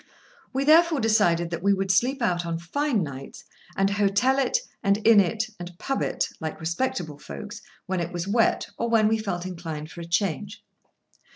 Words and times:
We 0.51 0.63
therefore 0.63 0.99
decided 0.99 1.51
that 1.51 1.61
we 1.61 1.75
would 1.75 1.91
sleep 1.91 2.23
out 2.23 2.43
on 2.43 2.57
fine 2.57 3.03
nights; 3.03 3.43
and 3.77 3.87
hotel 3.87 4.39
it, 4.39 4.57
and 4.81 4.97
inn 5.05 5.19
it, 5.19 5.45
and 5.59 5.77
pub. 5.77 6.01
it, 6.01 6.25
like 6.39 6.59
respectable 6.59 7.19
folks, 7.19 7.61
when 7.85 7.99
it 7.99 8.11
was 8.11 8.27
wet, 8.27 8.65
or 8.79 8.89
when 8.89 9.07
we 9.07 9.19
felt 9.19 9.45
inclined 9.45 9.91
for 9.91 10.01
a 10.01 10.05
change. 10.05 10.63